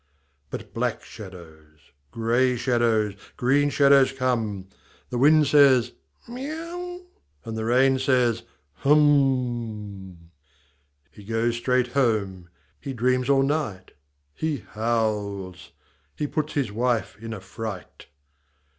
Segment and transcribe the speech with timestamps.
[0.49, 1.77] But black shadows,
[2.09, 4.65] grey shadows, green shadows come.
[5.11, 5.91] The wind says,"
[6.27, 7.01] Miau!"
[7.45, 8.41] and the rain says,
[8.83, 10.31] «Hum!"
[11.11, 12.49] He goes straight home.
[12.79, 13.91] He dreams all night.
[14.33, 15.71] He howls.
[16.15, 18.07] He puts his wife in a fright.